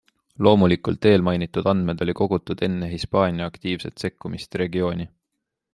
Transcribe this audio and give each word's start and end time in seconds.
Loomulikult 0.45 1.07
eelmainitud 1.09 1.69
andmed 1.73 2.01
olid 2.07 2.17
kogutud 2.21 2.65
enne 2.69 2.91
Hispaania 2.95 3.53
aktiivset 3.53 4.07
sekkumist 4.07 4.61
regiooni. 4.65 5.09